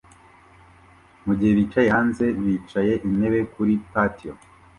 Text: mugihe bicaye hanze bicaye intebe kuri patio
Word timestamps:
mugihe 1.25 1.51
bicaye 1.59 1.87
hanze 1.95 2.25
bicaye 2.43 2.93
intebe 3.07 3.39
kuri 3.53 3.73
patio 3.91 4.33